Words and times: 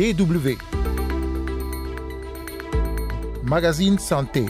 DW. 0.00 0.56
Magazine 3.44 3.98
Santé. 3.98 4.46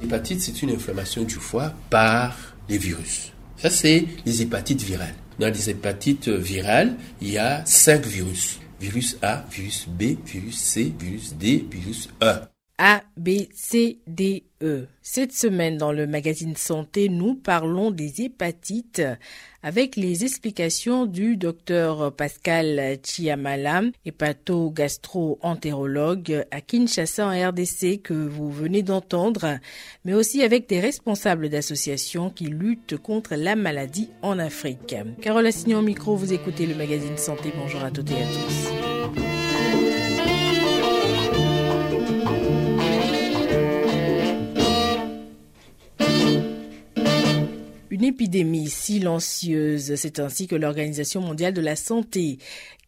L'hépatite, 0.00 0.42
c'est 0.42 0.62
une 0.62 0.70
inflammation 0.70 1.24
du 1.24 1.34
foie 1.34 1.72
par 1.90 2.36
les 2.68 2.78
virus. 2.78 3.32
Ça, 3.56 3.68
c'est 3.68 4.06
les 4.24 4.42
hépatites 4.42 4.82
virales. 4.82 5.16
Dans 5.40 5.52
les 5.52 5.70
hépatites 5.70 6.28
virales, 6.28 6.94
il 7.20 7.32
y 7.32 7.38
a 7.38 7.66
cinq 7.66 8.06
virus. 8.06 8.60
Virus 8.80 9.16
A, 9.20 9.44
virus 9.50 9.88
B, 9.88 10.18
virus 10.24 10.56
C, 10.56 10.94
virus 11.00 11.34
D, 11.34 11.66
virus 11.68 12.10
E. 12.22 12.42
A, 12.82 13.02
B, 13.18 13.46
C, 13.52 13.98
D, 14.06 14.44
E. 14.62 14.86
Cette 15.02 15.34
semaine, 15.34 15.76
dans 15.76 15.92
le 15.92 16.06
magazine 16.06 16.56
Santé, 16.56 17.10
nous 17.10 17.34
parlons 17.34 17.90
des 17.90 18.22
hépatites 18.22 19.02
avec 19.62 19.96
les 19.96 20.24
explications 20.24 21.04
du 21.04 21.36
docteur 21.36 22.10
Pascal 22.10 22.96
Chiamala, 23.04 23.82
hépato-gastro-entérologue 24.06 26.46
à 26.50 26.62
Kinshasa 26.62 27.26
en 27.26 27.48
RDC 27.50 28.00
que 28.02 28.14
vous 28.14 28.50
venez 28.50 28.82
d'entendre, 28.82 29.58
mais 30.06 30.14
aussi 30.14 30.42
avec 30.42 30.66
des 30.66 30.80
responsables 30.80 31.50
d'associations 31.50 32.30
qui 32.30 32.44
luttent 32.44 32.96
contre 32.96 33.34
la 33.34 33.56
maladie 33.56 34.08
en 34.22 34.38
Afrique. 34.38 34.96
Carole 35.20 35.46
Assignon 35.46 35.82
micro, 35.82 36.16
vous 36.16 36.32
écoutez 36.32 36.64
le 36.64 36.74
magazine 36.74 37.18
Santé. 37.18 37.52
Bonjour 37.54 37.84
à 37.84 37.90
toutes 37.90 38.10
et 38.10 38.22
à 38.22 38.26
tous. 38.26 38.70
Épidémie 48.10 48.68
silencieuse, 48.68 49.94
c'est 49.94 50.18
ainsi 50.18 50.48
que 50.48 50.56
l'Organisation 50.56 51.20
mondiale 51.20 51.54
de 51.54 51.60
la 51.60 51.76
santé 51.76 52.38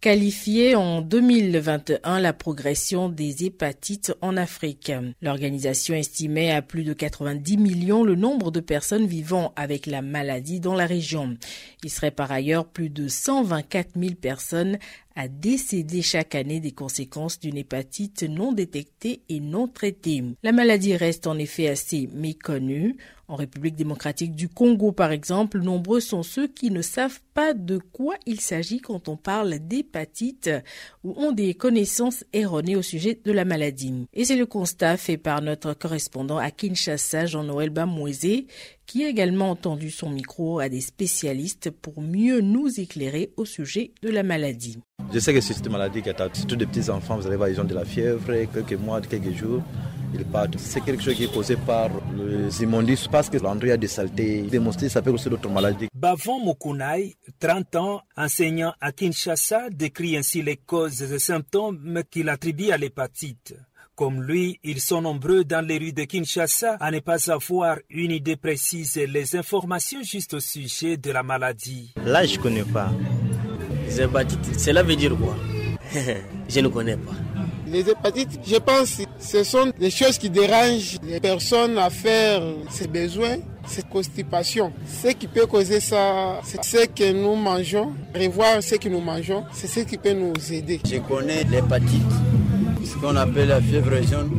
qualifiait 0.02 0.74
en 0.74 1.00
2021 1.00 2.18
la 2.18 2.32
progression 2.32 3.08
des 3.08 3.44
hépatites 3.44 4.12
en 4.20 4.36
Afrique. 4.36 4.90
L'organisation 5.22 5.94
estimait 5.94 6.50
à 6.50 6.60
plus 6.60 6.82
de 6.82 6.92
90 6.92 7.56
millions 7.56 8.02
le 8.02 8.16
nombre 8.16 8.50
de 8.50 8.58
personnes 8.58 9.06
vivant 9.06 9.52
avec 9.54 9.86
la 9.86 10.02
maladie 10.02 10.58
dans 10.58 10.74
la 10.74 10.86
région. 10.86 11.36
Il 11.84 11.90
serait 11.90 12.10
par 12.10 12.32
ailleurs 12.32 12.66
plus 12.66 12.90
de 12.90 13.06
124 13.06 13.90
000 13.96 14.14
personnes 14.20 14.78
à 15.14 15.28
décéder 15.28 16.02
chaque 16.02 16.34
année 16.34 16.60
des 16.60 16.72
conséquences 16.72 17.38
d'une 17.38 17.56
hépatite 17.56 18.22
non 18.22 18.52
détectée 18.52 19.22
et 19.28 19.40
non 19.40 19.68
traitée. 19.68 20.24
La 20.42 20.52
maladie 20.52 20.96
reste 20.96 21.26
en 21.26 21.38
effet 21.38 21.68
assez 21.68 22.08
méconnue. 22.12 22.96
En 23.28 23.36
République 23.36 23.76
démocratique 23.76 24.34
du 24.34 24.48
Congo, 24.48 24.92
par 24.92 25.12
exemple, 25.12 25.60
nombreux 25.60 26.00
sont 26.00 26.22
ceux 26.22 26.48
qui 26.48 26.70
ne 26.70 26.82
savent 26.82 27.20
pas 27.34 27.54
de 27.54 27.78
quoi 27.78 28.16
il 28.26 28.40
s'agit 28.40 28.80
quand 28.80 29.08
on 29.08 29.16
parle 29.16 29.58
d'hépatite 29.58 30.50
ou 31.04 31.14
ont 31.16 31.32
des 31.32 31.54
connaissances 31.54 32.24
erronées 32.32 32.76
au 32.76 32.82
sujet 32.82 33.18
de 33.24 33.32
la 33.32 33.44
maladie. 33.44 34.06
Et 34.12 34.24
c'est 34.24 34.36
le 34.36 34.46
constat 34.46 34.96
fait 34.96 35.16
par 35.16 35.42
notre 35.42 35.74
correspondant 35.74 36.38
à 36.38 36.50
Kinshasa, 36.50 37.26
Jean-Noël 37.26 37.70
Bamouezé, 37.70 38.46
qui 38.92 39.06
a 39.06 39.08
également 39.08 39.48
entendu 39.48 39.90
son 39.90 40.10
micro 40.10 40.58
à 40.58 40.68
des 40.68 40.82
spécialistes 40.82 41.70
pour 41.70 42.02
mieux 42.02 42.42
nous 42.42 42.68
éclairer 42.78 43.32
au 43.38 43.46
sujet 43.46 43.92
de 44.02 44.10
la 44.10 44.22
maladie. 44.22 44.80
Je 45.10 45.18
sais 45.18 45.32
que 45.32 45.40
c'est 45.40 45.64
une 45.64 45.72
maladie 45.72 46.02
qui 46.02 46.10
attaque 46.10 46.36
surtout 46.36 46.56
des 46.56 46.66
petits 46.66 46.90
enfants. 46.90 47.16
Vous 47.16 47.26
allez 47.26 47.36
voir, 47.36 47.48
ils 47.48 47.58
ont 47.58 47.64
de 47.64 47.72
la 47.74 47.86
fièvre, 47.86 48.30
quelques 48.52 48.78
mois, 48.78 49.00
quelques 49.00 49.32
jours. 49.32 49.62
C'est 50.58 50.84
quelque 50.84 51.02
chose 51.02 51.14
qui 51.14 51.24
est 51.24 51.32
causé 51.32 51.56
par 51.56 51.88
les 52.14 52.62
immondices 52.62 53.08
parce 53.08 53.30
que 53.30 53.38
l'endroit 53.38 53.72
a 53.72 53.76
des 53.78 53.88
saletés. 53.88 54.42
Démontré, 54.42 54.90
ça 54.90 55.00
peut 55.00 55.08
aussi 55.10 55.30
d'autres 55.30 55.48
maladies. 55.48 55.88
Bavon 55.94 56.44
Mokunai, 56.44 57.14
30 57.40 57.76
ans, 57.76 58.02
enseignant 58.14 58.74
à 58.78 58.92
Kinshasa, 58.92 59.70
décrit 59.70 60.18
ainsi 60.18 60.42
les 60.42 60.58
causes 60.58 61.00
et 61.00 61.18
symptômes 61.18 62.02
qu'il 62.10 62.28
attribue 62.28 62.72
à 62.72 62.76
l'hépatite. 62.76 63.54
Comme 63.94 64.22
lui, 64.22 64.58
ils 64.64 64.80
sont 64.80 65.02
nombreux 65.02 65.44
dans 65.44 65.64
les 65.66 65.76
rues 65.78 65.92
de 65.92 66.04
Kinshasa 66.04 66.76
à 66.80 66.90
ne 66.90 67.00
pas 67.00 67.30
avoir 67.30 67.76
une 67.90 68.10
idée 68.10 68.36
précise 68.36 68.96
et 68.96 69.06
les 69.06 69.36
informations 69.36 70.02
juste 70.02 70.34
au 70.34 70.40
sujet 70.40 70.96
de 70.96 71.10
la 71.10 71.22
maladie. 71.22 71.92
Là, 72.04 72.24
je 72.24 72.38
ne 72.38 72.42
connais 72.42 72.64
pas. 72.64 72.90
Les 73.86 74.00
hépatites, 74.00 74.58
cela 74.58 74.82
veut 74.82 74.96
dire 74.96 75.14
quoi? 75.16 75.36
Je 76.48 76.60
ne 76.60 76.68
connais 76.68 76.96
pas. 76.96 77.12
Les 77.66 77.88
hépatites, 77.88 78.40
je 78.46 78.56
pense, 78.56 79.00
ce 79.18 79.44
sont 79.44 79.72
des 79.78 79.90
choses 79.90 80.18
qui 80.18 80.28
dérangent 80.28 80.98
les 81.02 81.20
personnes 81.20 81.78
à 81.78 81.88
faire 81.88 82.42
ses 82.70 82.86
besoins, 82.86 83.36
cette 83.66 83.88
constipation. 83.88 84.72
Ce 84.86 85.08
qui 85.08 85.26
peut 85.26 85.46
causer 85.46 85.80
ça, 85.80 86.40
c'est 86.44 86.62
ce 86.62 86.86
que 86.86 87.12
nous 87.12 87.34
mangeons. 87.34 87.92
Revoir 88.14 88.62
ce 88.62 88.74
que 88.74 88.88
nous 88.88 89.00
mangeons, 89.00 89.44
c'est 89.52 89.68
ce 89.68 89.80
qui 89.80 89.96
peut 89.96 90.12
nous 90.12 90.34
aider. 90.52 90.80
Je 90.84 90.98
connais 90.98 91.44
l'hépatite, 91.44 92.02
ce 92.92 92.98
qu'on 92.98 93.16
appelle 93.16 93.48
la 93.48 93.60
fièvre 93.60 94.02
jaune. 94.02 94.30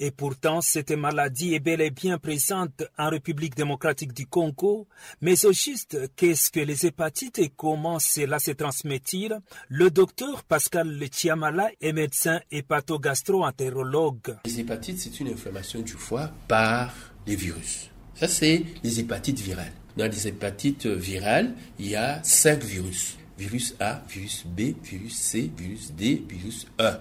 Et 0.00 0.12
pourtant, 0.12 0.60
cette 0.60 0.92
maladie 0.92 1.54
est 1.54 1.60
bel 1.60 1.80
et 1.80 1.90
bien 1.90 2.18
présente 2.18 2.84
en 2.96 3.10
République 3.10 3.56
démocratique 3.56 4.12
du 4.12 4.26
Congo. 4.26 4.86
Mais 5.20 5.44
au 5.44 5.52
juste, 5.52 5.98
qu'est-ce 6.14 6.52
que 6.52 6.60
les 6.60 6.86
hépatites 6.86 7.40
et 7.40 7.50
comment 7.54 7.98
cela 7.98 8.38
se 8.38 8.52
transmet-il? 8.52 9.40
Le 9.68 9.90
docteur 9.90 10.44
Pascal 10.44 10.88
Lechiamala 10.88 11.70
est 11.80 11.92
médecin 11.92 12.40
hépato-gastro-entérologue. 12.52 14.36
Les 14.44 14.60
hépatites, 14.60 15.00
c'est 15.00 15.18
une 15.18 15.28
inflammation 15.28 15.80
du 15.80 15.94
foie 15.94 16.30
par 16.46 16.94
les 17.26 17.34
virus. 17.34 17.90
Ça, 18.14 18.28
c'est 18.28 18.62
les 18.84 19.00
hépatites 19.00 19.40
virales. 19.40 19.72
Dans 19.96 20.08
les 20.08 20.28
hépatites 20.28 20.86
virales, 20.86 21.54
il 21.80 21.88
y 21.88 21.96
a 21.96 22.22
cinq 22.22 22.62
virus. 22.62 23.16
Virus 23.36 23.74
A, 23.80 24.00
virus 24.08 24.44
B, 24.46 24.74
virus 24.84 25.16
C, 25.16 25.50
virus 25.56 25.92
D, 25.92 26.22
virus 26.28 26.68
E. 26.80 26.98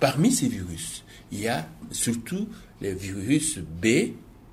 Parmi 0.00 0.32
ces 0.32 0.48
virus, 0.48 1.04
il 1.30 1.40
y 1.40 1.48
a 1.48 1.66
surtout 1.90 2.48
le 2.80 2.92
virus 2.92 3.58
B 3.58 3.86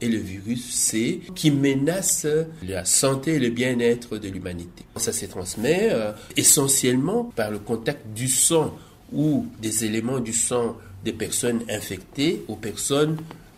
et 0.01 0.07
le 0.07 0.17
virus 0.17 0.73
C 0.73 1.21
qui 1.35 1.51
menacent 1.51 2.27
la 2.63 2.85
santé 2.85 3.33
et 3.33 3.39
le 3.39 3.49
bien-être 3.49 4.17
de 4.17 4.29
l'humanité. 4.29 4.85
Ça 4.95 5.11
se 5.11 5.25
transmet 5.25 5.89
euh, 5.91 6.11
essentiellement 6.37 7.25
par 7.35 7.51
le 7.51 7.59
contact 7.59 8.07
du 8.13 8.27
sang 8.27 8.77
ou 9.11 9.47
des 9.61 9.85
éléments 9.85 10.19
du 10.19 10.33
sang 10.33 10.77
des 11.03 11.13
personnes 11.13 11.63
infectées 11.69 12.43
aux 12.47 12.55
personnes 12.55 13.17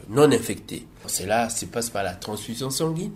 non 0.10 0.32
infectées. 0.32 0.86
Cela 1.08 1.50
se 1.50 1.66
passe 1.66 1.90
par 1.90 2.04
la 2.04 2.14
transfusion 2.14 2.70
sanguine, 2.70 3.14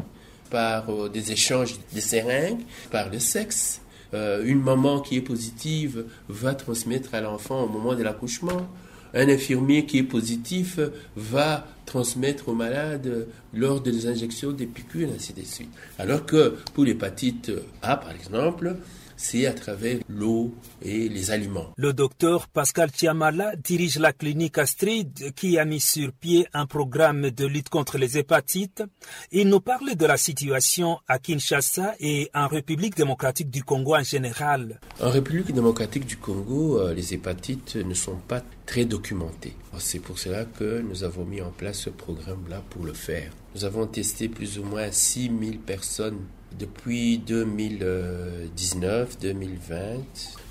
par 0.49 0.89
euh, 0.89 1.09
des 1.09 1.31
échanges 1.31 1.75
de 1.93 1.99
seringues, 1.99 2.61
par 2.91 3.09
le 3.09 3.19
sexe. 3.19 3.81
Euh, 4.15 4.43
une 4.45 4.61
maman 4.61 5.01
qui 5.01 5.17
est 5.17 5.21
positive 5.21 6.05
va 6.29 6.55
transmettre 6.55 7.13
à 7.13 7.21
l'enfant 7.21 7.63
au 7.63 7.67
moment 7.67 7.93
de 7.95 8.01
l'accouchement 8.01 8.67
un 9.15 9.29
infirmier 9.29 9.85
qui 9.85 9.99
est 9.99 10.03
positif 10.03 10.79
va 11.15 11.65
transmettre 11.85 12.49
au 12.49 12.53
malade 12.53 13.27
lors 13.53 13.79
des 13.79 14.07
injections 14.07 14.51
des 14.51 14.65
piqûres, 14.65 15.09
ainsi 15.15 15.33
de 15.33 15.41
suite. 15.41 15.69
Alors 15.97 16.25
que 16.25 16.55
pour 16.73 16.83
l'hépatite 16.83 17.51
A, 17.81 17.95
par 17.97 18.11
exemple, 18.11 18.75
c'est 19.17 19.45
à 19.45 19.53
travers 19.53 19.99
l'eau 20.09 20.53
et 20.81 21.09
les 21.09 21.31
aliments. 21.31 21.73
Le 21.77 21.93
docteur 21.93 22.47
Pascal 22.47 22.89
Chiamala 22.91 23.55
dirige 23.55 23.99
la 23.99 24.13
clinique 24.13 24.57
Astrid 24.57 25.33
qui 25.35 25.57
a 25.57 25.65
mis 25.65 25.79
sur 25.79 26.11
pied 26.11 26.47
un 26.53 26.65
programme 26.65 27.29
de 27.31 27.45
lutte 27.45 27.69
contre 27.69 27.97
les 27.97 28.17
hépatites. 28.17 28.83
Il 29.31 29.49
nous 29.49 29.61
parle 29.61 29.95
de 29.95 30.05
la 30.05 30.17
situation 30.17 30.99
à 31.07 31.19
Kinshasa 31.19 31.95
et 31.99 32.29
en 32.33 32.47
République 32.47 32.95
démocratique 32.95 33.49
du 33.49 33.63
Congo 33.63 33.95
en 33.95 34.03
général. 34.03 34.79
En 35.01 35.09
République 35.09 35.53
démocratique 35.53 36.05
du 36.05 36.17
Congo, 36.17 36.79
euh, 36.79 36.93
les 36.93 37.13
hépatites 37.13 37.75
ne 37.75 37.93
sont 37.93 38.17
pas 38.27 38.41
très 38.65 38.85
documentées. 38.85 39.55
C'est 39.77 39.99
pour 39.99 40.19
cela 40.19 40.45
que 40.45 40.81
nous 40.81 41.03
avons 41.03 41.25
mis 41.25 41.41
en 41.41 41.51
place 41.51 41.79
ce 41.79 41.89
programme-là 41.89 42.63
pour 42.69 42.85
le 42.85 42.93
faire. 42.93 43.31
Nous 43.53 43.65
avons 43.65 43.87
testé 43.87 44.27
plus 44.29 44.57
ou 44.59 44.63
moins 44.63 44.91
6000 44.91 45.59
personnes 45.59 46.19
depuis 46.57 47.21
2019-2020, 47.27 49.99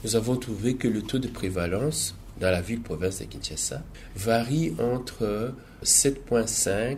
nous 0.04 0.16
avons 0.16 0.36
trouvé 0.36 0.74
que 0.74 0.88
le 0.88 1.02
taux 1.02 1.18
de 1.18 1.28
prévalence 1.28 2.14
dans 2.40 2.50
la 2.50 2.60
ville-province 2.60 3.20
de 3.20 3.24
Kinshasa 3.24 3.82
varie 4.16 4.74
entre 4.80 5.54
7,5 5.82 6.96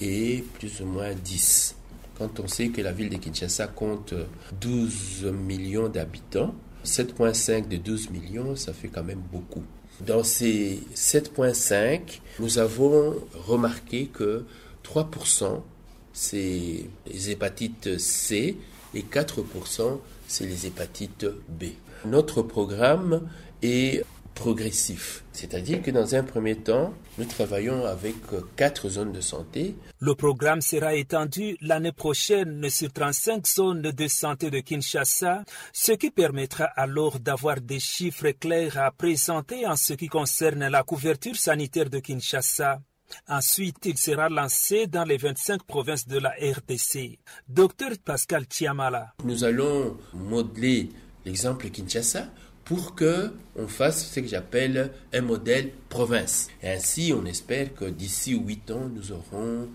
et 0.00 0.44
plus 0.58 0.80
ou 0.80 0.86
moins 0.86 1.14
10. 1.14 1.74
Quand 2.18 2.40
on 2.40 2.48
sait 2.48 2.68
que 2.68 2.80
la 2.80 2.92
ville 2.92 3.10
de 3.10 3.16
Kinshasa 3.16 3.66
compte 3.66 4.14
12 4.60 5.26
millions 5.32 5.88
d'habitants, 5.88 6.54
7,5 6.84 7.68
de 7.68 7.76
12 7.76 8.10
millions, 8.10 8.56
ça 8.56 8.72
fait 8.72 8.88
quand 8.88 9.04
même 9.04 9.22
beaucoup. 9.32 9.64
Dans 10.06 10.22
ces 10.22 10.80
7,5, 10.94 12.20
nous 12.38 12.58
avons 12.58 13.16
remarqué 13.46 14.06
que 14.06 14.44
3% 14.84 15.60
c'est 16.12 16.86
les 17.06 17.30
hépatites 17.30 17.98
C 17.98 18.56
et 18.94 19.02
4% 19.02 19.98
c'est 20.28 20.46
les 20.46 20.66
hépatites 20.66 21.26
B. 21.48 21.64
Notre 22.04 22.42
programme 22.42 23.28
est 23.62 24.04
progressif. 24.34 25.24
C'est-à-dire 25.32 25.82
que 25.82 25.90
dans 25.90 26.14
un 26.14 26.22
premier 26.22 26.54
temps, 26.54 26.94
nous 27.16 27.24
travaillons 27.24 27.84
avec 27.84 28.14
quatre 28.54 28.88
zones 28.88 29.10
de 29.10 29.20
santé. 29.20 29.74
Le 29.98 30.14
programme 30.14 30.60
sera 30.60 30.94
étendu 30.94 31.56
l'année 31.60 31.90
prochaine 31.90 32.70
sur 32.70 32.92
35 32.92 33.46
zones 33.48 33.82
de 33.82 34.06
santé 34.06 34.50
de 34.50 34.60
Kinshasa, 34.60 35.42
ce 35.72 35.92
qui 35.92 36.12
permettra 36.12 36.66
alors 36.76 37.18
d'avoir 37.18 37.60
des 37.60 37.80
chiffres 37.80 38.30
clairs 38.30 38.78
à 38.78 38.92
présenter 38.92 39.66
en 39.66 39.74
ce 39.74 39.94
qui 39.94 40.06
concerne 40.06 40.68
la 40.68 40.84
couverture 40.84 41.34
sanitaire 41.34 41.90
de 41.90 41.98
Kinshasa. 41.98 42.80
Ensuite, 43.28 43.84
il 43.84 43.98
sera 43.98 44.28
lancé 44.28 44.86
dans 44.86 45.04
les 45.04 45.16
25 45.16 45.62
provinces 45.64 46.06
de 46.06 46.18
la 46.18 46.30
RDC. 46.30 47.18
Docteur 47.48 47.90
Pascal 48.04 48.46
Chiamala. 48.50 49.14
Nous 49.24 49.44
allons 49.44 49.96
modeler 50.14 50.90
l'exemple 51.24 51.68
Kinshasa 51.68 52.28
pour 52.64 52.94
que 52.94 53.32
on 53.56 53.66
fasse 53.66 54.10
ce 54.10 54.20
que 54.20 54.26
j'appelle 54.26 54.92
un 55.12 55.20
modèle 55.22 55.70
province. 55.88 56.48
Et 56.62 56.70
ainsi, 56.70 57.14
on 57.16 57.24
espère 57.24 57.74
que 57.74 57.86
d'ici 57.86 58.34
8 58.34 58.70
ans, 58.72 58.90
nous 58.94 59.12
aurons 59.12 59.68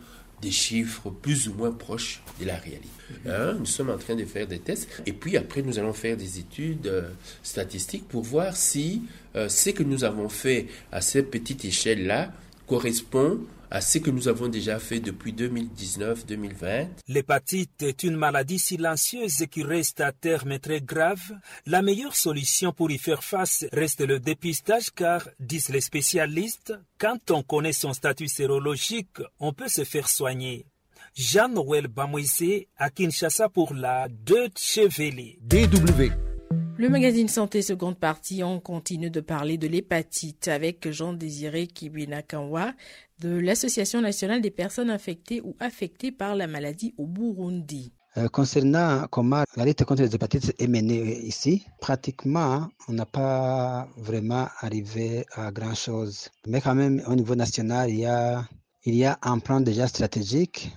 des 0.44 0.52
chiffres 0.52 1.10
plus 1.10 1.48
ou 1.48 1.54
moins 1.54 1.72
proches 1.72 2.22
de 2.40 2.46
la 2.46 2.58
réalité. 2.58 2.90
Hein, 3.26 3.56
nous 3.58 3.66
sommes 3.66 3.90
en 3.90 3.98
train 3.98 4.16
de 4.16 4.26
faire 4.26 4.46
des 4.46 4.60
tests 4.60 4.90
et 5.06 5.14
puis 5.14 5.38
après 5.38 5.62
nous 5.62 5.80
allons 5.80 5.94
faire 5.94 6.18
des 6.18 6.38
études 6.38 6.88
euh, 6.88 7.10
statistiques 7.44 8.08
pour 8.10 8.24
voir 8.24 8.58
si 8.58 9.04
euh, 9.36 9.48
ce 9.48 9.70
que 9.70 9.84
nous 9.84 10.04
avons 10.04 10.28
fait 10.28 10.68
à 10.92 11.00
cette 11.00 11.32
petite 11.32 11.64
échelle-là 11.64 12.34
correspond 12.68 13.40
à 13.74 13.82
ce 13.82 13.98
que 13.98 14.12
nous 14.12 14.28
avons 14.28 14.50
déjà 14.50 14.78
fait 14.78 15.00
depuis 15.00 15.34
2019-2020. 15.34 16.90
L'hépatite 17.08 17.82
est 17.82 18.04
une 18.04 18.16
maladie 18.16 18.60
silencieuse 18.60 19.46
qui 19.50 19.64
reste 19.64 20.00
à 20.00 20.12
terme 20.12 20.60
très 20.60 20.80
grave. 20.80 21.34
La 21.66 21.82
meilleure 21.82 22.16
solution 22.16 22.72
pour 22.72 22.92
y 22.92 23.00
faire 23.00 23.24
face 23.24 23.66
reste 23.74 24.02
le 24.02 24.20
dépistage 24.20 24.92
car, 24.96 25.28
disent 25.40 25.70
les 25.70 25.82
spécialistes, 25.82 26.74
quand 27.00 27.32
on 27.32 27.42
connaît 27.42 27.74
son 27.74 27.94
statut 27.94 28.28
sérologique, 28.28 29.18
on 29.40 29.54
peut 29.54 29.70
se 29.70 29.84
faire 29.84 30.08
soigner. 30.08 30.68
Jean-Noël 31.16 31.88
Bamoisé 31.88 32.68
à 32.78 32.92
Kinshasa 32.92 33.50
pour 33.50 33.74
la 33.74 34.08
Deutsche 34.08 34.80
Welle. 34.98 35.38
DW. 35.42 36.33
Le 36.76 36.90
magazine 36.90 37.28
Santé 37.28 37.62
seconde 37.62 38.00
partie, 38.00 38.44
on 38.44 38.60
continue 38.60 39.12
de 39.12 39.20
parler 39.20 39.58
de 39.58 39.68
l'hépatite 39.68 40.48
avec 40.48 40.90
Jean-Désiré 40.90 41.68
Kibinakanwa 41.68 42.74
de 43.20 43.30
l'Association 43.38 44.02
nationale 44.02 44.42
des 44.42 44.50
personnes 44.50 44.90
infectées 44.90 45.40
ou 45.42 45.56
affectées 45.60 46.12
par 46.12 46.36
la 46.36 46.48
maladie 46.48 46.96
au 46.98 47.06
Burundi. 47.06 47.94
Euh, 48.18 48.28
concernant 48.28 49.06
comment 49.12 49.44
la 49.56 49.66
lutte 49.66 49.84
contre 49.86 50.02
les 50.02 50.16
hépatites 50.16 50.56
est 50.60 50.68
menée 50.68 51.20
ici, 51.20 51.64
pratiquement, 51.80 52.68
on 52.88 52.94
n'a 52.94 53.06
pas 53.06 53.88
vraiment 53.98 54.48
arrivé 54.60 55.26
à 55.34 55.52
grand-chose. 55.52 56.30
Mais 56.48 56.60
quand 56.60 56.76
même, 56.76 57.04
au 57.08 57.16
niveau 57.16 57.36
national, 57.36 57.92
il 57.92 58.00
y 58.00 58.06
a, 58.08 58.48
il 58.86 58.96
y 58.96 59.06
a 59.06 59.20
un 59.22 59.38
plan 59.38 59.62
déjà 59.62 59.88
stratégique, 59.88 60.72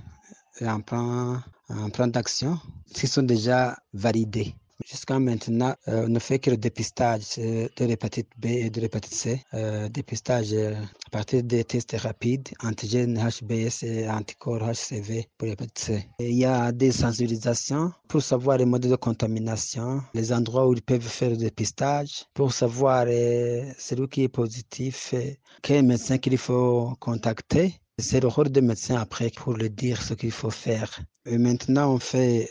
un 0.60 0.80
plan, 0.80 1.40
un 1.70 1.88
plan 1.88 2.06
d'action 2.06 2.58
qui 2.94 3.06
sont 3.06 3.22
déjà 3.22 3.78
validés. 3.94 4.54
Jusqu'à 4.84 5.18
maintenant, 5.18 5.74
euh, 5.88 6.04
on 6.04 6.08
ne 6.08 6.18
fait 6.18 6.38
que 6.38 6.50
le 6.50 6.58
dépistage 6.58 7.38
euh, 7.38 7.66
de 7.76 7.84
l'hépatite 7.86 8.28
B 8.36 8.46
et 8.46 8.70
de 8.70 8.80
l'hépatite 8.80 9.14
C. 9.14 9.42
Euh, 9.54 9.88
dépistage 9.88 10.52
à 10.52 11.10
partir 11.10 11.42
des 11.42 11.64
tests 11.64 11.96
rapides, 11.98 12.50
antigènes 12.62 13.18
HBS 13.18 13.84
et 13.84 14.08
anticorps 14.08 14.62
HCV 14.62 15.28
pour 15.38 15.48
l'hépatite 15.48 15.78
C. 15.78 16.08
il 16.20 16.34
y 16.34 16.44
a 16.44 16.72
des 16.72 16.92
sensibilisations 16.92 17.90
pour 18.06 18.22
savoir 18.22 18.58
les 18.58 18.66
modes 18.66 18.86
de 18.86 18.96
contamination, 18.96 20.02
les 20.12 20.32
endroits 20.32 20.68
où 20.68 20.74
ils 20.74 20.82
peuvent 20.82 21.00
faire 21.00 21.30
le 21.30 21.36
dépistage, 21.36 22.26
pour 22.34 22.52
savoir 22.52 23.06
celui 23.06 24.08
qui 24.08 24.24
est 24.24 24.28
positif, 24.28 25.14
quel 25.62 25.84
médecin 25.86 26.18
qu'il 26.18 26.36
faut 26.38 26.94
contacter. 27.00 27.74
C'est 27.98 28.20
le 28.20 28.28
rôle 28.28 28.50
des 28.50 28.60
médecins 28.60 29.00
après 29.00 29.30
pour 29.30 29.54
le 29.54 29.70
dire 29.70 30.02
ce 30.02 30.12
qu'il 30.12 30.32
faut 30.32 30.50
faire. 30.50 31.00
Et 31.24 31.38
maintenant, 31.38 31.94
on 31.94 31.98
fait 31.98 32.50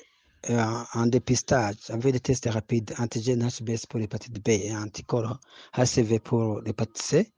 un 0.50 1.08
dépistage 1.08 1.76
avec 1.90 2.14
des 2.14 2.20
tests 2.20 2.50
rapides 2.50 2.94
antigènes 3.00 3.48
HBS 3.48 3.86
pour 3.88 4.00
l'hépatite 4.00 4.44
B 4.44 4.50
et 4.50 4.76
anticorps 4.76 5.40
HCV 5.78 6.20
pour 6.20 6.62
l'hépatite 6.62 6.98
C. 6.98 7.32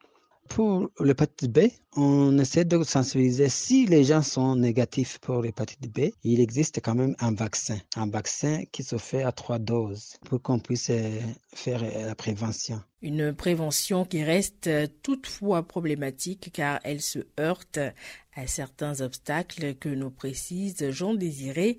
Pour 0.47 0.89
l'hépatite 0.99 1.51
B, 1.51 1.59
on 1.95 2.37
essaie 2.39 2.63
de 2.63 2.81
sensibiliser. 2.83 3.49
Si 3.49 3.85
les 3.85 4.03
gens 4.03 4.21
sont 4.21 4.55
négatifs 4.55 5.19
pour 5.19 5.41
l'hépatite 5.41 5.91
B, 5.93 6.11
il 6.23 6.39
existe 6.39 6.79
quand 6.81 6.95
même 6.95 7.15
un 7.19 7.33
vaccin. 7.33 7.77
Un 7.95 8.07
vaccin 8.07 8.63
qui 8.71 8.83
se 8.83 8.97
fait 8.97 9.23
à 9.23 9.31
trois 9.31 9.59
doses 9.59 10.17
pour 10.25 10.41
qu'on 10.41 10.59
puisse 10.59 10.89
euh, 10.89 11.19
faire 11.53 11.83
euh, 11.83 12.07
la 12.07 12.15
prévention. 12.15 12.81
Une 13.01 13.33
prévention 13.33 14.05
qui 14.05 14.23
reste 14.23 14.69
toutefois 15.01 15.67
problématique 15.67 16.49
car 16.53 16.79
elle 16.83 17.01
se 17.01 17.19
heurte 17.39 17.79
à 18.35 18.47
certains 18.47 19.01
obstacles 19.01 19.75
que 19.75 19.89
nous 19.89 20.11
précise 20.11 20.89
Jean 20.91 21.13
Désiré 21.13 21.77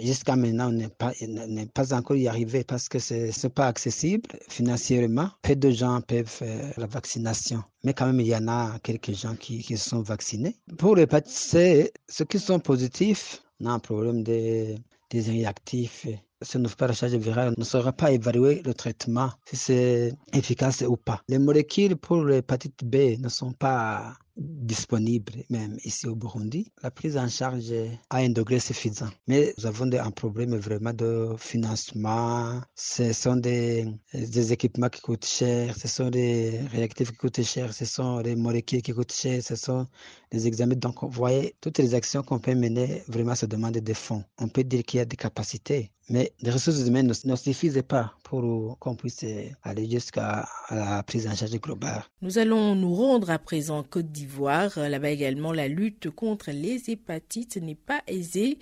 Jusqu'à 0.00 0.36
maintenant, 0.36 0.68
on 0.68 0.72
n'est 0.72 1.66
pas, 1.66 1.94
encore 1.94 2.16
arrivé 2.26 2.64
parce 2.64 2.88
que 2.88 2.98
ce 2.98 3.14
n'est 3.14 3.52
pas 3.52 3.66
accessible 3.66 4.30
financièrement. 4.48 5.30
Peu 5.42 5.56
de 5.56 5.70
gens 5.70 6.00
peuvent 6.00 6.26
faire 6.26 6.72
la 6.78 6.86
vaccination. 6.86 7.62
Mais 7.84 7.92
quand 7.92 8.06
même, 8.06 8.20
il 8.20 8.28
y 8.28 8.36
en 8.36 8.48
a 8.48 8.78
quelques 8.82 9.12
gens 9.12 9.36
qui, 9.36 9.76
sont 9.76 10.00
vaccinés. 10.02 10.56
Pour 10.78 10.96
l'hépatite 10.96 11.32
C, 11.32 11.92
ceux 12.08 12.24
qui 12.24 12.38
sont 12.38 12.60
positifs, 12.60 13.42
on 13.60 13.66
a 13.66 13.72
un 13.72 13.78
problème 13.78 14.22
des, 14.22 14.76
des 15.10 15.20
réactifs 15.20 16.06
ce 16.42 16.58
nouveau 16.58 16.74
parachage 16.74 17.14
viral 17.14 17.54
ne 17.56 17.64
saura 17.64 17.92
pas 17.92 18.10
évaluer 18.10 18.62
le 18.64 18.74
traitement, 18.74 19.30
si 19.44 19.56
c'est 19.56 20.12
efficace 20.32 20.82
ou 20.82 20.96
pas. 20.96 21.22
Les 21.28 21.38
molécules 21.38 21.96
pour 21.96 22.24
l'hépatite 22.24 22.84
B 22.84 23.18
ne 23.20 23.28
sont 23.28 23.52
pas 23.52 24.14
disponible 24.36 25.44
même 25.50 25.76
ici 25.84 26.06
au 26.06 26.14
Burundi. 26.14 26.72
La 26.82 26.90
prise 26.90 27.16
en 27.16 27.28
charge 27.28 27.72
à 28.10 28.18
un 28.18 28.30
degré 28.30 28.58
suffisant. 28.58 29.10
Mais 29.26 29.54
nous 29.58 29.66
avons 29.66 29.90
un 29.92 30.10
problème 30.10 30.56
vraiment 30.56 30.92
de 30.92 31.34
financement. 31.38 32.60
Ce 32.74 33.12
sont 33.12 33.36
des, 33.36 33.86
des 34.14 34.52
équipements 34.52 34.88
qui 34.88 35.00
coûtent 35.00 35.26
cher, 35.26 35.76
ce 35.76 35.88
sont 35.88 36.10
des 36.10 36.60
réactifs 36.70 37.10
qui 37.10 37.16
coûtent 37.16 37.42
cher, 37.42 37.72
ce 37.72 37.84
sont 37.84 38.22
des 38.22 38.36
molécules 38.36 38.82
qui 38.82 38.92
coûtent 38.92 39.12
cher, 39.12 39.42
ce 39.42 39.56
sont 39.56 39.86
des 40.30 40.46
examens. 40.46 40.76
Donc, 40.76 41.02
vous 41.02 41.10
voyez, 41.10 41.54
toutes 41.60 41.78
les 41.78 41.94
actions 41.94 42.22
qu'on 42.22 42.38
peut 42.38 42.54
mener 42.54 43.02
vraiment 43.08 43.34
se 43.34 43.46
demandent 43.46 43.78
des 43.78 43.94
fonds. 43.94 44.24
On 44.38 44.48
peut 44.48 44.64
dire 44.64 44.82
qu'il 44.84 44.98
y 44.98 45.00
a 45.00 45.04
des 45.04 45.16
capacités, 45.16 45.92
mais 46.08 46.32
les 46.40 46.50
ressources 46.50 46.86
humaines 46.86 47.06
ne, 47.06 47.30
ne 47.30 47.36
suffisent 47.36 47.82
pas 47.86 48.14
pour 48.22 48.78
qu'on 48.78 48.94
puisse 48.94 49.24
aller 49.62 49.88
jusqu'à 49.88 50.48
la 50.70 51.02
prise 51.02 51.26
en 51.26 51.34
charge 51.34 51.58
globale. 51.60 52.02
Nous 52.20 52.38
allons 52.38 52.74
nous 52.74 52.94
rendre 52.94 53.30
à 53.30 53.38
présent 53.38 53.78
en 53.78 53.82
Côte 53.82 54.10
d'Ivoire. 54.10 54.70
Là-bas 54.76 55.10
également, 55.10 55.52
la 55.52 55.68
lutte 55.68 56.10
contre 56.10 56.50
les 56.50 56.90
hépatites 56.90 57.56
n'est 57.56 57.74
pas 57.74 58.02
aisée. 58.06 58.58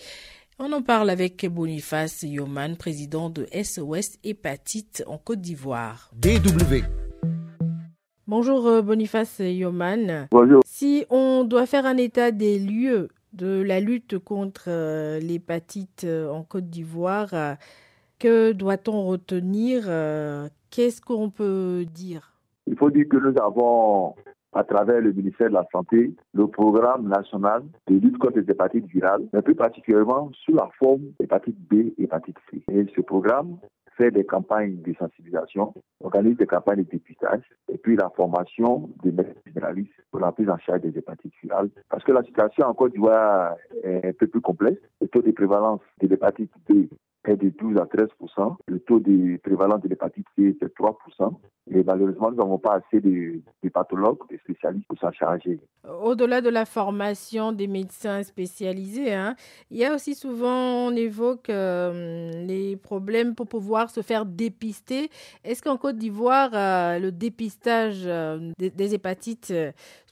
On 0.59 0.73
en 0.73 0.83
parle 0.83 1.09
avec 1.09 1.47
Boniface 1.47 2.23
Yoman, 2.23 2.77
président 2.77 3.31
de 3.31 3.47
SOS 3.55 4.19
Hépatite 4.23 5.03
en 5.07 5.17
Côte 5.17 5.41
d'Ivoire. 5.41 6.11
DW. 6.15 6.85
Bonjour 8.27 8.67
euh, 8.67 8.83
Boniface 8.83 9.39
Yoman. 9.41 10.29
Bonjour. 10.31 10.63
Si 10.67 11.05
on 11.09 11.45
doit 11.45 11.67
faire 11.67 11.87
un 11.87 11.97
état 11.97 12.31
des 12.31 12.59
lieux 12.59 13.09
de 13.33 13.63
la 13.63 13.81
lutte 13.81 14.19
contre 14.19 14.65
euh, 14.69 15.19
l'hépatite 15.19 16.05
euh, 16.05 16.29
en 16.31 16.43
Côte 16.43 16.69
d'Ivoire, 16.69 17.31
que 18.19 18.53
doit-on 18.53 19.07
retenir 19.07 19.85
Qu'est-ce 20.71 21.01
qu'on 21.01 21.31
peut 21.31 21.85
dire? 21.93 22.33
Il 22.67 22.77
faut 22.77 22.91
dire 22.91 23.07
que 23.09 23.17
nous 23.17 23.35
avons, 23.43 24.15
à 24.53 24.63
travers 24.63 25.01
le 25.01 25.13
ministère 25.13 25.49
de 25.49 25.55
la 25.55 25.67
Santé, 25.73 26.15
le 26.33 26.47
programme 26.47 27.09
national 27.09 27.65
de 27.89 27.97
lutte 27.97 28.19
contre 28.19 28.39
les 28.39 28.49
hépatites 28.51 28.87
virales, 28.87 29.25
mais 29.33 29.43
plus 29.43 29.57
particulièrement 29.57 30.31
sous 30.45 30.55
la 30.55 30.69
forme 30.79 31.07
hépatite 31.19 31.57
B 31.69 31.75
et 31.75 31.95
hépatite 31.99 32.37
C. 32.51 32.63
Et 32.71 32.87
ce 32.95 33.01
programme 33.01 33.57
fait 34.01 34.11
des 34.11 34.25
campagnes 34.25 34.81
de 34.81 34.95
sensibilisation, 34.95 35.75
organise 36.03 36.39
des 36.39 36.47
campagnes 36.47 36.85
de 36.85 36.91
dépistage 36.91 37.43
et 37.71 37.77
puis 37.77 37.97
la 37.97 38.09
formation 38.17 38.89
des 39.03 39.13
médecins 39.13 39.41
généralistes 39.47 39.93
pour 40.11 40.21
la 40.21 40.33
prise 40.33 40.49
en 40.49 40.57
charge 40.57 40.81
des 40.81 40.97
hépatites 40.97 41.35
virales. 41.43 41.69
Parce 41.91 42.03
que 42.05 42.13
la 42.13 42.23
situation 42.23 42.67
en 42.67 42.73
Côte 42.73 42.93
d'Ivoire 42.93 43.57
est 43.85 44.07
un 44.07 44.13
peu 44.13 44.27
plus 44.27 44.41
complexe. 44.41 44.81
Le 45.03 45.09
taux 45.09 45.21
de 45.21 45.31
prévalence 45.33 45.81
de 46.01 46.09
l'hépatite 46.09 46.51
B 46.67 46.87
est 47.25 47.37
de 47.37 47.51
12 47.51 47.77
à 47.77 47.85
13% 47.85 48.57
Le 48.67 48.81
taux 48.81 49.01
de 49.01 49.37
prévalence 49.43 49.83
de 49.83 49.89
l'hépatite 49.89 50.27
C 50.35 50.45
est 50.45 50.63
de 50.63 50.69
3 50.69 50.99
Et 51.71 51.85
malheureusement, 51.85 52.31
nous 52.31 52.39
n'avons 52.39 52.59
pas 52.59 52.77
assez 52.81 53.03
de, 53.03 53.43
pathologues, 53.69 54.19
spécialistes 54.51 54.87
pour 54.89 54.99
s'en 54.99 55.13
charger. 55.13 55.61
Au-delà 56.03 56.41
de 56.41 56.49
la 56.49 56.65
formation 56.65 57.53
des 57.53 57.67
médecins 57.67 58.23
spécialisés, 58.23 59.13
hein, 59.13 59.35
il 59.71 59.79
y 59.79 59.85
a 59.85 59.95
aussi 59.95 60.15
souvent, 60.15 60.87
on 60.89 60.95
évoque 60.95 61.51
euh, 61.51 62.31
les 62.47 62.77
problèmes 62.77 63.35
pour 63.35 63.49
pouvoir 63.49 63.91
se 63.91 64.03
faire 64.03 64.27
dépister. 64.27 65.09
Est-ce 65.45 65.63
qu'en 65.63 65.77
Côte 65.77 65.97
d'Ivoire, 65.97 66.51
euh, 66.55 66.99
le 66.99 67.13
dépistage 67.13 68.03
euh, 68.07 68.53
des, 68.59 68.71
des, 68.71 68.95
hépatites 68.95 69.53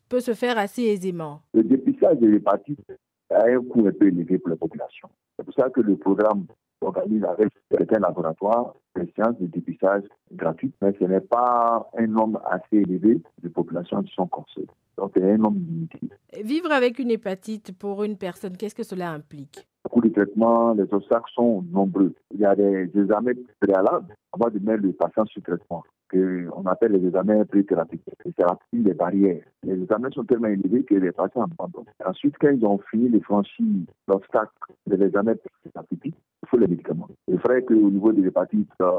peut 0.09 0.21
se 0.21 0.35
faire 0.35 0.59
assez 0.59 0.83
aisément? 0.83 1.43
Le 1.55 1.65
dépistage 1.65 2.19
des 2.19 2.35
hépatites 2.35 2.93
a 3.31 3.45
un 3.45 3.63
coût 3.63 3.87
un 3.87 3.93
peu 3.93 4.07
élevé 4.07 4.39
pour 4.39 4.51
la 4.51 4.57
population. 4.57 5.09
C'est 5.37 5.45
pour 5.45 5.55
ça 5.55 5.69
que 5.71 5.81
le 5.81 5.97
programme 5.97 6.47
organise 6.81 7.25
avec 7.25 7.49
certains 7.71 7.99
laboratoires 7.99 8.75
des 8.97 9.11
séances 9.17 9.39
de 9.39 9.47
dépistage 9.47 10.03
gratuite, 10.33 10.75
mais 10.83 10.95
ce 10.99 11.05
n'est 11.05 11.21
pas 11.21 11.89
un 11.97 12.07
nombre 12.07 12.43
assez 12.51 12.77
élevé 12.77 13.21
de 13.43 13.49
populations 13.49 14.03
qui 14.03 14.15
sont 14.15 14.27
concernées. 14.27 14.69
Donc, 14.97 15.13
c'est 15.15 15.23
un 15.23 15.37
nombre 15.37 15.59
limité. 15.61 16.01
Vivre 16.43 16.73
avec 16.73 16.99
une 16.99 17.11
hépatite 17.11 17.77
pour 17.79 18.03
une 18.03 18.17
personne, 18.17 18.57
qu'est-ce 18.57 18.75
que 18.75 18.83
cela 18.83 19.13
implique? 19.13 19.69
Beaucoup 19.85 20.01
de 20.01 20.09
traitements, 20.09 20.75
les 20.75 20.93
obstacles 20.93 21.31
sont 21.35 21.63
nombreux. 21.71 22.15
Il 22.35 22.41
y 22.41 22.45
a 22.45 22.55
des 22.57 22.91
examens 22.95 23.33
préalables 23.61 24.15
avant 24.33 24.51
de 24.51 24.59
mettre 24.59 24.83
le 24.83 24.93
patient 24.93 25.25
sur 25.27 25.43
traitement 25.43 25.85
qu'on 26.11 26.65
appelle 26.67 26.93
les 26.93 27.07
examens 27.07 27.45
pré-thérapiques. 27.45 28.03
Les 28.25 28.33
thérapies, 28.33 28.65
les 28.73 28.95
barrières. 28.95 29.45
Les 29.63 29.75
examens 29.83 30.11
sont 30.11 30.25
tellement 30.25 30.49
élevés 30.49 30.83
que 30.85 30.95
les 30.95 31.13
patients 31.13 31.43
abandonnent. 31.43 31.93
Ensuite, 32.05 32.37
quand 32.41 32.51
ils 32.51 32.65
ont 32.65 32.81
fini 32.91 33.11
de 33.11 33.21
franchir 33.21 33.67
l'obstacle 34.07 34.53
de 34.87 34.97
l'examen 34.97 35.35
pré-thérapiques, 35.35 36.05
il 36.07 36.15
faut 36.49 36.59
les 36.59 36.67
médicaments. 36.67 37.09
C'est 37.27 37.41
vrai 37.43 37.63
qu'au 37.63 37.91
niveau 37.91 38.13
des 38.13 38.27
hépatites 38.27 38.71
euh, 38.81 38.93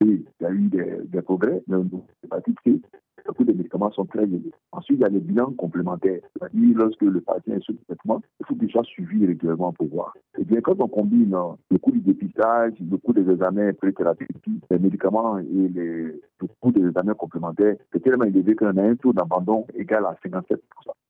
il 0.00 0.24
y 0.40 0.44
a 0.44 0.50
eu 0.50 0.68
des, 0.68 0.98
des 1.04 1.22
progrès, 1.22 1.62
mais 1.66 1.76
au 1.76 1.84
niveau 1.84 2.04
des 2.22 2.26
hépatites 2.26 2.58
C, 2.64 2.80
beaucoup 3.26 3.44
de 3.44 3.52
médicaments 3.52 3.90
sont 3.90 4.04
très 4.06 4.24
élevés. 4.24 4.52
Ensuite, 4.72 4.98
il 4.98 5.02
y 5.02 5.04
a 5.04 5.08
les 5.08 5.20
bilans 5.20 5.52
complémentaires. 5.52 6.20
C'est-à-dire, 6.32 6.76
lorsque 6.76 7.02
le 7.02 7.20
patient 7.20 7.54
est 7.54 7.62
sous 7.62 7.74
traitement, 7.86 8.22
il 8.40 8.46
faut 8.46 8.54
qu'il 8.54 8.70
soit 8.70 8.84
suivi 8.84 9.26
régulièrement 9.26 9.72
pour 9.72 9.88
voir. 9.88 10.14
Et 10.38 10.44
bien, 10.44 10.60
quand 10.60 10.80
on 10.80 10.88
combine 10.88 11.34
euh, 11.34 11.54
le 11.70 11.78
coût 11.78 11.92
du 11.92 12.00
dépistage, 12.00 12.74
le 12.80 12.96
coût 12.98 13.12
des 13.12 13.28
examens 13.30 13.72
pré-thérapeutiques, 13.74 14.64
les 14.70 14.78
médicaments 14.78 15.38
et 15.38 15.44
les, 15.44 16.02
le 16.02 16.48
coût 16.60 16.72
des 16.72 16.86
examens 16.86 17.14
complémentaires, 17.14 17.76
c'est 17.92 18.02
tellement 18.02 18.24
élevé 18.24 18.54
qu'on 18.54 18.76
a 18.76 18.82
un 18.82 18.96
taux 18.96 19.12
d'abandon 19.12 19.66
égal 19.74 20.04
à 20.06 20.16
57%. 20.24 20.58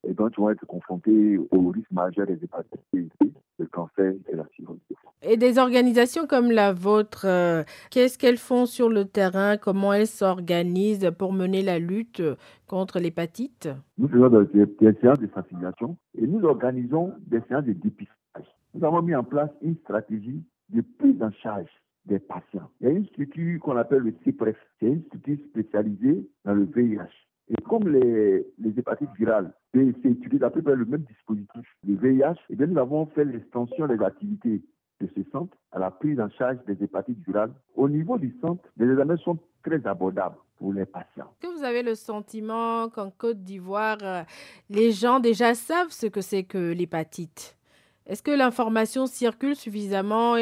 Et 0.08 0.14
donc, 0.14 0.32
ils 0.36 0.40
vont 0.40 0.50
être 0.50 0.66
confrontés 0.66 1.38
au 1.50 1.68
risque 1.70 1.90
majeur 1.90 2.26
des 2.26 2.42
hépatites 2.42 2.80
le 3.58 3.66
cancer 3.66 4.12
et 4.30 4.36
la 4.36 4.44
cirrhose. 4.54 4.78
Et 5.22 5.38
des 5.38 5.58
organisations 5.58 6.26
comme 6.26 6.50
la 6.50 6.74
vôtre, 6.74 7.24
euh, 7.26 7.64
qu'est-ce 7.90 8.18
qu'elles 8.18 8.36
font 8.36 8.66
sur 8.66 8.90
le 8.90 9.06
terrain? 9.06 9.56
Comment 9.56 9.94
elles 9.94 10.06
s'organisent 10.06 11.10
pour 11.18 11.32
mener 11.32 11.62
la 11.62 11.78
lutte 11.78 12.22
contre 12.66 13.00
l'hépatite? 13.00 13.68
Nous 13.96 14.08
faisons 14.08 14.28
des, 14.28 14.66
séances 15.00 15.18
de 15.18 15.28
sensibilisation 15.34 15.96
et 16.18 16.26
nous 16.26 16.44
organisons 16.44 17.14
des 17.26 17.40
séances 17.48 17.64
de 17.64 17.72
dépistage. 17.72 18.44
Nous 18.74 18.84
avons 18.84 19.00
mis 19.00 19.14
en 19.14 19.24
place 19.24 19.50
une 19.62 19.76
stratégie 19.78 20.44
de 20.68 20.82
prise 20.98 21.22
en 21.22 21.32
charge 21.32 21.70
des 22.04 22.18
patients. 22.18 22.68
Il 22.80 22.86
y 22.86 22.90
a 22.90 22.92
une 22.92 23.06
structure 23.06 23.58
qu'on 23.60 23.76
appelle 23.78 24.02
le 24.02 24.14
CIPREF. 24.22 24.56
C'est 24.78 24.86
une 24.86 25.02
structure 25.04 25.38
spécialisée 25.48 26.28
dans 26.44 26.54
le 26.54 26.64
VIH. 26.64 27.08
Et 27.48 27.62
comme 27.62 27.88
les, 27.88 28.46
les 28.58 28.78
hépatites 28.78 29.10
virales, 29.18 29.52
c'est 29.72 29.80
utilisé 30.04 30.44
à 30.44 30.50
peu 30.50 30.62
près 30.62 30.76
le 30.76 30.84
même 30.84 31.02
dispositif, 31.02 31.66
le 31.86 31.94
VIH, 31.96 32.36
et 32.50 32.56
bien 32.56 32.66
nous 32.66 32.78
avons 32.78 33.06
fait 33.06 33.24
l'extension 33.24 33.86
des 33.86 34.02
activités 34.02 34.62
de 35.00 35.08
ce 35.14 35.22
centre 35.30 35.56
à 35.72 35.78
la 35.78 35.90
prise 35.90 36.20
en 36.20 36.30
charge 36.30 36.58
des 36.66 36.82
hépatites 36.82 37.18
virales. 37.26 37.52
Au 37.74 37.88
niveau 37.88 38.18
du 38.18 38.36
centre, 38.40 38.62
les 38.76 38.90
examens 38.90 39.16
sont 39.18 39.38
très 39.62 39.84
abordables 39.86 40.36
pour 40.58 40.72
les 40.72 40.86
patients. 40.86 41.30
Est-ce 41.42 41.48
que 41.48 41.58
vous 41.58 41.64
avez 41.64 41.82
le 41.82 41.94
sentiment 41.94 42.88
qu'en 42.88 43.10
Côte 43.10 43.42
d'Ivoire, 43.42 43.98
les 44.70 44.92
gens 44.92 45.20
déjà 45.20 45.54
savent 45.54 45.90
ce 45.90 46.06
que 46.06 46.20
c'est 46.20 46.44
que 46.44 46.72
l'hépatite? 46.72 47.56
Est-ce 48.06 48.22
que 48.22 48.30
l'information 48.30 49.06
circule 49.06 49.56
suffisamment 49.56 50.36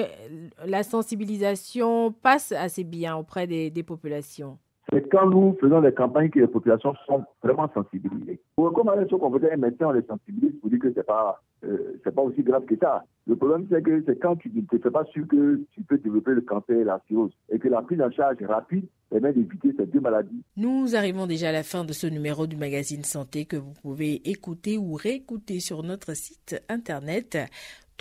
La 0.67 0.83
sensibilisation 0.83 2.13
passe 2.13 2.53
assez 2.53 2.85
bien 2.85 3.17
auprès 3.17 3.47
des, 3.47 3.71
des 3.71 3.83
populations? 3.83 4.59
C'est 4.93 5.09
quand 5.11 5.27
nous 5.27 5.57
faisons 5.61 5.81
des 5.81 5.93
campagnes 5.93 6.29
que 6.29 6.41
les 6.41 6.47
populations 6.47 6.95
sont 7.07 7.25
vraiment 7.43 7.69
sensibilisées. 7.73 8.39
Pour 8.55 8.73
comme 8.75 8.89
aller 8.89 9.09
sur 9.09 9.25
un 9.25 9.57
médecin, 9.57 9.87
on 9.87 9.93
les 9.93 10.03
sensibilise 10.03 10.53
pour 10.61 10.69
dire 10.69 10.79
que 10.79 10.93
c'est 10.93 11.07
pas, 11.07 11.41
euh, 11.67 12.01
c'est 12.05 12.15
pas 12.15 12.23
aussi 12.23 12.43
grave 12.43 12.65
que 12.65 12.77
ça. 12.77 13.05
Le 13.27 13.37
problème, 13.37 13.67
c'est 13.71 13.83
que 13.83 14.03
c'est 14.07 14.19
quand 14.19 14.37
tu 14.37 14.51
ne 14.55 14.61
te 14.63 14.79
fais 14.79 14.91
pas 14.91 15.05
sûr 15.07 15.27
que 15.27 15.63
tu 15.71 15.83
peux 15.83 15.99
développer 15.99 16.33
le 16.33 16.43
cancer 16.43 16.77
et 16.77 16.85
la 16.85 17.01
cirrhose 17.09 17.33
et 17.51 17.59
que 17.59 17.69
la 17.69 17.81
prise 17.81 18.01
en 18.03 18.11
charge 18.11 18.37
rapide 18.43 18.87
permet 19.11 19.33
d'éviter 19.33 19.75
ces 19.79 19.87
deux 19.87 20.01
maladies. 20.01 20.43
Nous 20.57 20.95
arrivons 20.95 21.27
déjà 21.27 21.49
à 21.49 21.53
la 21.53 21.63
fin 21.63 21.85
de 21.85 21.93
ce 21.93 22.07
numéro 22.07 22.47
du 22.47 22.57
magazine 22.57 23.05
Santé 23.05 23.47
que 23.47 23.57
vous 23.57 23.73
pouvez 23.81 24.29
écouter 24.29 24.77
ou 24.77 24.95
réécouter 24.95 25.61
sur 25.61 25.83
notre 25.83 26.15
site 26.15 26.63
internet 26.69 27.39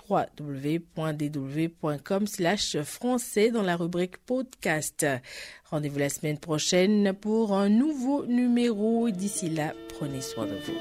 www.dw.com 0.10 1.78
slash 2.28 2.82
français 2.82 3.52
dans 3.52 3.64
la 3.64 3.76
rubrique 3.76 4.18
podcast. 4.18 5.06
Rendez-vous 5.70 6.00
la 6.00 6.10
semaine 6.10 6.38
prochaine 6.38 7.14
pour 7.14 7.54
un 7.54 7.70
nouveau 7.70 8.26
numéro. 8.26 9.10
D'ici 9.10 9.50
là, 9.50 9.74
prenez 9.98 10.22
soin 10.22 10.46
de 10.46 10.56
vous. 10.66 10.74